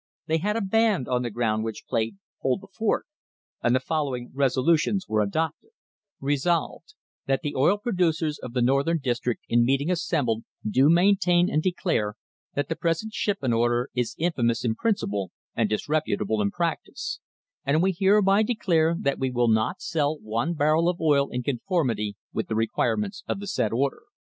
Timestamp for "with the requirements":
22.33-23.23